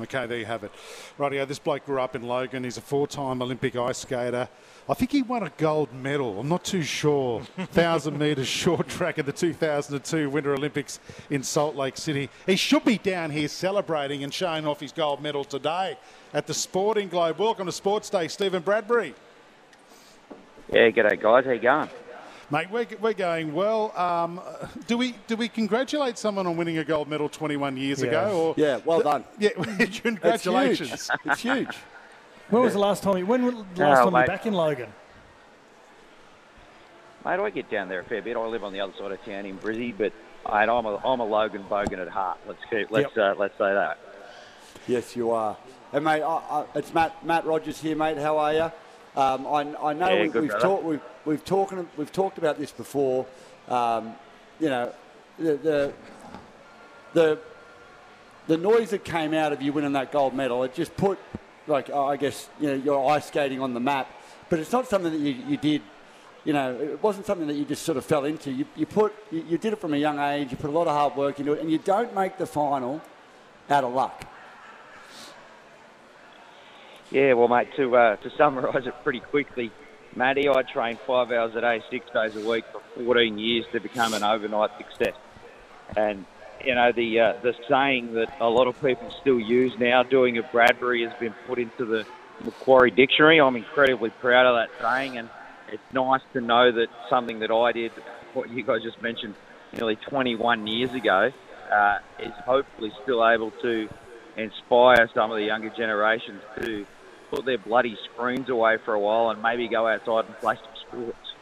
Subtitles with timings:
[0.00, 0.72] Okay, there you have it.
[1.18, 2.64] Rightio, this bloke grew up in Logan.
[2.64, 4.48] He's a four-time Olympic ice skater.
[4.88, 6.40] I think he won a gold medal.
[6.40, 7.40] I'm not too sure.
[7.56, 10.98] 1,000 metres short track at the 2002 Winter Olympics
[11.30, 12.30] in Salt Lake City.
[12.46, 15.98] He should be down here celebrating and showing off his gold medal today
[16.32, 17.38] at the Sporting Globe.
[17.38, 19.14] Welcome to Sports Day, Stephen Bradbury.
[20.72, 21.44] Yeah, g'day guys.
[21.44, 21.88] How you going?
[22.52, 23.96] Mate, we're, we're going well.
[23.98, 24.38] Um,
[24.86, 28.08] do we do we congratulate someone on winning a gold medal 21 years Yeah.
[28.08, 28.38] ago?
[28.38, 29.24] Or Yeah, well done.
[29.38, 31.08] Yeah, It's congratulations.
[31.08, 31.20] huge.
[31.32, 31.76] It's huge.
[32.50, 33.16] When was the last time?
[33.16, 34.92] You, when was the last Oh, time you back in Logan?
[37.24, 38.36] Mate, I get down there a fair bit.
[38.36, 40.12] I live on the other side of town in Brizzy, but
[40.46, 42.36] mate, I'm a I'm a Logan bogan at heart.
[42.46, 43.98] Let's keep let's uh, let's say that.
[44.86, 45.56] Yes, you are.
[45.94, 48.18] And mate, I, I, it's Matt Matt Rogers here, mate.
[48.18, 48.70] How are you?
[49.14, 50.58] Um, I, I know Yeah, we, we've, brother.
[50.60, 53.26] talked we've we've talked we've talked about this before.
[53.68, 54.14] Um,
[54.58, 54.92] you know,
[55.38, 55.92] the, the
[57.12, 57.38] the
[58.46, 61.18] the noise that came out of you winning that gold medal, it just put
[61.66, 64.08] like I guess you know your ice skating on the map.
[64.48, 65.82] But it's not something that you, you did.
[66.44, 68.50] You know, it wasn't something that you just sort of fell into.
[68.50, 70.50] You, you put you, you did it from a young age.
[70.50, 73.00] You put a lot of hard work into it, and you don't make the final
[73.70, 74.24] out of luck.
[77.12, 79.70] Yeah, well, mate, to uh, to summarise it pretty quickly,
[80.16, 83.80] Matty, I trained five hours a day, six days a week for 14 years to
[83.80, 85.14] become an overnight success.
[85.94, 86.24] And
[86.64, 90.38] you know the uh, the saying that a lot of people still use now, doing
[90.38, 92.06] a Bradbury, has been put into the
[92.44, 93.42] Macquarie dictionary.
[93.42, 95.28] I'm incredibly proud of that saying, and
[95.70, 97.92] it's nice to know that something that I did,
[98.32, 99.34] what you guys just mentioned,
[99.74, 101.30] nearly 21 years ago,
[101.70, 103.86] uh, is hopefully still able to
[104.38, 106.86] inspire some of the younger generations to
[107.32, 110.76] put their bloody screens away for a while and maybe go outside and play some
[110.86, 111.32] sports.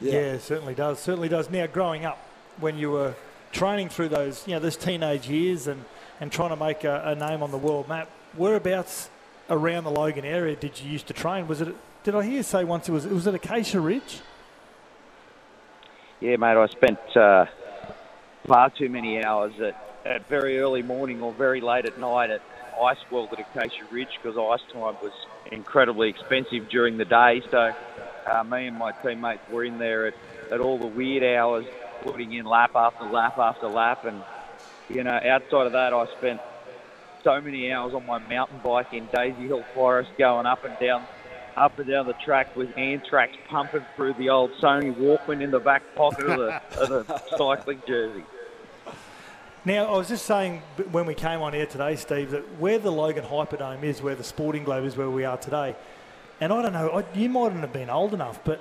[0.00, 0.12] Yeah.
[0.12, 0.98] it certainly does.
[0.98, 1.48] Certainly does.
[1.48, 2.18] Now, growing up,
[2.58, 3.14] when you were
[3.52, 5.84] training through those, you know, those teenage years and,
[6.20, 9.10] and trying to make a, a name on the world map, whereabouts
[9.48, 11.46] around the Logan area did you used to train?
[11.46, 11.74] Was it?
[12.02, 13.04] Did I hear you say once it was?
[13.04, 14.20] It was it Acacia Ridge?
[16.20, 17.46] Yeah, mate, I spent uh,
[18.46, 22.42] far too many hours at, at very early morning or very late at night at
[22.80, 25.12] Ice World at Acacia Ridge because ice time was
[25.50, 27.42] incredibly expensive during the day.
[27.50, 27.72] So
[28.30, 30.14] uh, me and my teammates were in there at,
[30.50, 31.66] at all the weird hours,
[32.02, 34.04] putting in lap after lap after lap.
[34.04, 34.22] And,
[34.88, 36.40] you know, outside of that, I spent
[37.24, 41.06] so many hours on my mountain bike in Daisy Hill Forest going up and down
[41.56, 45.60] up and down the track with anthrax pumping through the old Sony Walkman in the
[45.60, 48.24] back pocket of the, of the cycling jersey.
[49.64, 52.90] Now, I was just saying when we came on air today, Steve, that where the
[52.90, 55.76] Logan Hyperdome is, where the Sporting Globe is, where we are today,
[56.40, 58.60] and I don't know, I, you mightn't have been old enough, but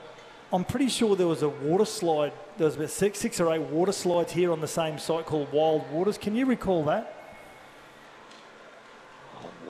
[0.53, 2.33] I'm pretty sure there was a water slide.
[2.57, 5.51] There was about six, six or eight water slides here on the same site called
[5.51, 6.19] Wild Waters.
[6.19, 7.15] Can you recall that?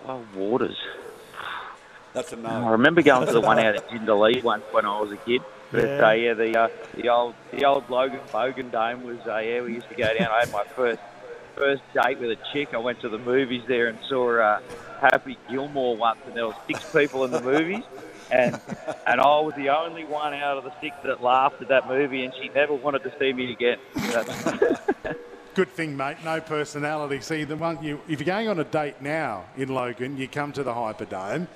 [0.06, 0.78] Wild waters.
[2.14, 2.70] That's a I no.
[2.72, 5.42] remember going to the one out at Jindalee once when I was a kid.
[5.72, 6.08] But Yeah.
[6.08, 9.62] uh, yeah, the uh, the old the old Logan Bogan Dome was uh, yeah.
[9.62, 10.28] We used to go down.
[10.30, 11.00] I had my first
[11.56, 12.74] first date with a chick.
[12.74, 14.62] I went to the movies there and saw uh,
[15.00, 17.84] Happy Gilmore once, and there was six people in the movies.
[18.32, 18.60] And
[19.08, 22.24] and I was the only one out of the six that laughed at that movie,
[22.24, 23.78] and she never wanted to see me again.
[25.54, 26.18] Good thing, mate.
[26.24, 27.20] No personality.
[27.20, 30.54] See, the one you, if you're going on a date now in Logan, you come
[30.54, 31.48] to the Hyperdome,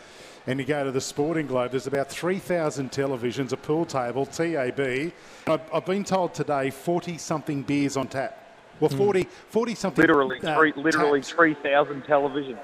[0.48, 1.72] and you go to the Sporting Globe.
[1.72, 5.14] There's about 3,000 televisions, a pool table, TAB.
[5.48, 8.45] I've, I've been told today 40 something beers on tap.
[8.80, 10.02] Well, 40, 40 something.
[10.02, 12.60] literally, uh, three, literally three thousand televisions.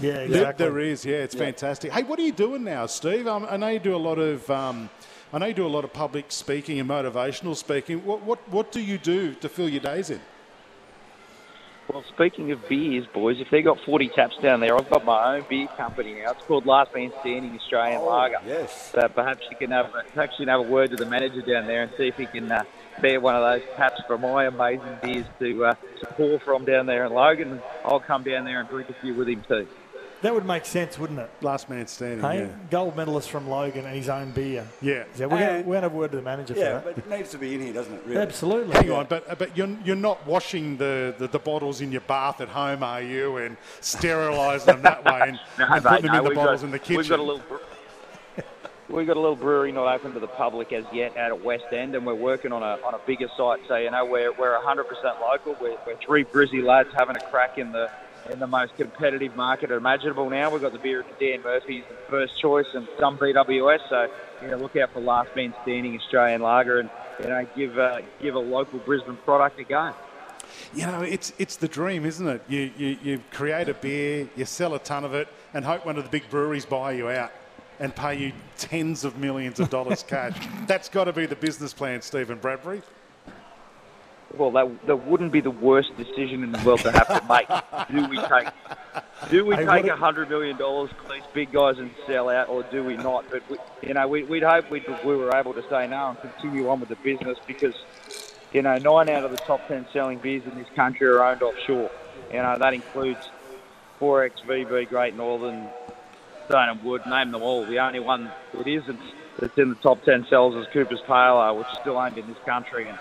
[0.00, 0.66] Yeah, There- exactly.
[0.66, 1.92] there is, yeah, it's fantastic.
[1.92, 3.26] Hey, what are you doing now, Steve?
[3.28, 4.90] Um, I know you do a lot of, um,
[5.32, 8.04] I know you do a lot of public speaking and motivational speaking.
[8.04, 10.20] What, what, what do you do to fill your days in?
[11.88, 15.36] Well, speaking of beers, boys, if they got 40 taps down there, I've got my
[15.36, 16.30] own beer company now.
[16.30, 18.38] It's called Last Man Standing Australian Oh, Lager.
[18.46, 18.92] yes.
[18.92, 21.42] So perhaps you can have a, perhaps you can have a word to the manager
[21.42, 22.62] down there and see if he can uh,
[23.00, 26.86] bear one of those taps for my amazing beers to, uh, to pour from down
[26.86, 27.60] there in Logan.
[27.84, 29.66] I'll come down there and drink a few with him too.
[30.20, 31.28] That would make sense, wouldn't it?
[31.40, 32.20] Last man standing.
[32.20, 32.46] Hey, Yeah.
[32.70, 34.64] gold medalist from Logan and his own beer.
[34.80, 35.02] Yeah.
[35.16, 36.94] Yeah, we're going we're going to have a word to the manager Yeah, for that.
[36.94, 38.02] but it needs to be in here, doesn't it?
[38.06, 38.20] Really?
[38.22, 38.72] Absolutely.
[38.76, 42.40] Hang on, but but you're you're not washing the, the, the bottles in your bath
[42.40, 43.38] at home, are you?
[43.38, 46.60] And sterilising them that way and, No, and mate, putting them no, in the bottles
[46.60, 46.96] got- in the kitchen.
[46.98, 47.42] We've got a little.
[48.92, 51.64] We've got a little brewery not open to the public as yet out at West
[51.72, 53.60] End, and we're working on a on a bigger site.
[53.66, 54.84] So you know we're we're 100%
[55.18, 55.56] local.
[55.58, 57.90] We're, we're three Brizzy lads having a crack in the
[58.30, 60.28] in the most competitive market imaginable.
[60.28, 63.88] Now we've got the beer at Dan Murphy's first choice and some BWS.
[63.88, 64.08] So
[64.42, 68.02] you know look out for Last Man Standing Australian Lager, and you know give uh,
[68.20, 69.94] give a local Brisbane product a go.
[70.74, 72.42] You know, it's it's the dream, isn't it?
[72.46, 75.96] You, you you create a beer, you sell a ton of it, and hope one
[75.96, 77.32] of the big breweries buy you out
[77.82, 80.38] and pay you tens of millions of dollars cash.
[80.68, 82.80] That's got to be the business plan, Stephen Bradbury.
[84.38, 87.48] Well, that, that wouldn't be the worst decision in the world to have to make.
[87.90, 88.48] do we take
[89.30, 92.48] do we Hey, take a hundred million dollars from these big guys and sell out,
[92.48, 93.24] or do we not?
[93.30, 96.20] But we, you know, we, we'd hope we'd, we were able to say no and
[96.20, 97.74] continue on with the business because
[98.52, 101.42] you know nine out of the top ten selling beers in this country are owned
[101.42, 101.90] offshore.
[102.30, 103.28] You know that includes
[104.00, 105.68] 4X, VB, Great Northern,
[106.46, 107.66] Stone and Wood, name them all.
[107.66, 109.00] The only one that isn't
[109.38, 112.38] that's in the top ten sellers is Cooper's Pale which is still owned in this
[112.44, 112.88] country.
[112.88, 112.98] And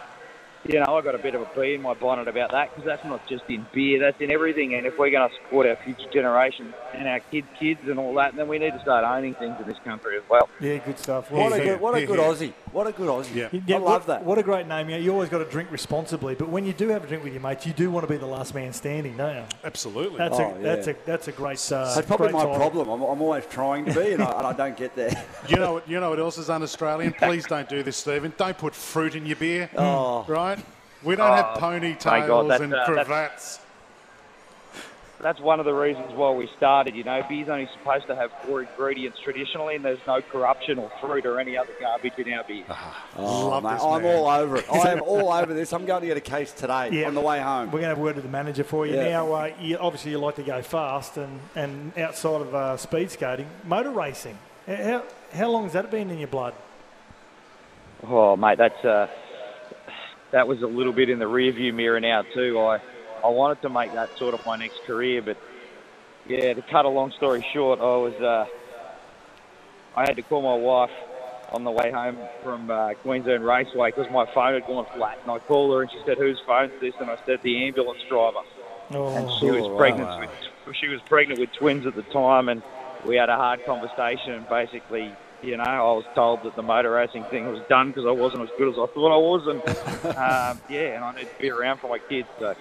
[0.66, 2.86] you know, I've got a bit of a bee in my bonnet about that because
[2.86, 4.76] that's not just in beer, that's in everything.
[4.76, 8.14] And if we're going to support our future generation and our kids' kids and all
[8.16, 10.48] that, then we need to start owning things in this country as well.
[10.60, 11.32] Yeah, good stuff.
[11.32, 12.20] What Well a Yeah, good, what a yeah, good.
[12.20, 12.54] Aussie.
[12.72, 13.36] What a good Aussie.
[13.36, 13.50] Yeah.
[13.68, 14.24] Yeah, I love what, that.
[14.26, 14.90] What a great name.
[14.90, 17.34] Yeah, you always got to drink responsibly, but when you do have a drink with
[17.34, 19.44] your mates, you do want to be the last man standing, don't you?
[19.64, 20.18] Absolutely.
[20.18, 21.60] That's Oh, a that's a that's a great.
[21.72, 22.56] Uh, That's probably great my title.
[22.56, 22.90] problem.
[22.90, 25.12] I'm, I'm always trying to be, and I, and I don't get there.
[25.50, 25.90] You know what?
[25.90, 27.14] You know what else is un-Australian?
[27.14, 28.34] Please don't do this, Stephen.
[28.38, 29.70] Don't put fruit in your beer.
[29.78, 30.26] Oh.
[30.28, 30.51] Right?
[31.04, 33.60] We don't have Oh, my God, ponytails that's, and uh, cravats.
[35.20, 36.96] That's one of the reasons why we started.
[36.96, 40.92] You know, beer's only supposed to have four ingredients traditionally, and there's no corruption or
[41.00, 42.64] fruit or any other garbage in our beer.
[43.18, 44.66] Oh, Love mate, this I'm all over it.
[44.74, 45.74] I am all over this.
[45.74, 47.08] I'm going to get a case today Yeah.
[47.08, 47.68] on the way home.
[47.68, 49.10] We're going to have a word with the manager for you Yeah.
[49.10, 49.32] now.
[49.32, 53.48] Uh, you, obviously, you like to go fast, and, and outside of uh, speed skating,
[53.64, 54.40] motor racing.
[54.66, 56.56] How, how long has that been in your blood?
[58.08, 59.08] Oh, mate, that's uh,
[60.32, 62.60] that was a little bit in the rearview mirror now too.
[62.60, 62.80] I
[63.24, 65.38] I wanted to make that sort of my next career, but
[66.28, 68.46] yeah, to cut a long story short, I was uh,
[69.96, 70.92] I had to call my wife
[71.52, 75.32] on the way home from uh, Queensland Raceway because my phone had gone flat, and
[75.32, 78.40] I called her and she said, "Whose phone's this?" And I said, "The ambulance driver."
[78.94, 80.20] Oh, And she was pregnant wow.
[80.20, 82.62] with she was pregnant with twins at the time, and
[83.06, 84.34] we had a hard conversation.
[84.34, 88.06] And basically, you know, I was told that the motor racing thing was done because
[88.06, 89.62] I wasn't as good as I thought I was, and
[90.18, 92.28] um, yeah, and I need to be around for my kids.
[92.40, 92.56] So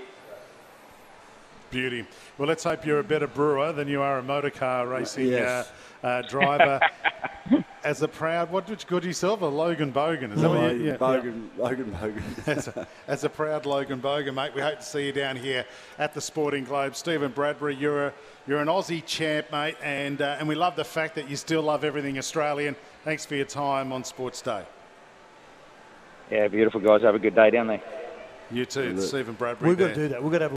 [1.71, 2.05] Beauty.
[2.37, 5.71] Well, let's hope you're a better brewer than you are a motor car racing Yes.
[6.03, 6.81] uh, uh, driver.
[7.83, 9.41] As a proud, what did you call yourself?
[9.41, 10.35] A Logan Bogan.
[10.35, 10.97] Is that what you, yeah.
[10.97, 12.49] Bogan, Logan Bogan.
[12.57, 15.65] as, a, as a proud Logan Bogan, mate, we hope to see you down here
[15.99, 16.95] at the Sporting Globe.
[16.95, 18.13] Stephen Bradbury, you're a,
[18.47, 21.63] you're an Aussie champ, mate, and uh, and we love the fact that you still
[21.63, 22.77] love everything Australian.
[23.05, 24.63] Thanks for your time on Sports Day.
[26.31, 27.01] yeah, beautiful guys.
[27.01, 27.83] Have a good day down there.
[28.51, 29.71] You too, Stephen Bradbury.
[29.71, 29.95] we've got there.
[29.95, 30.23] to do that.
[30.23, 30.49] We've got to have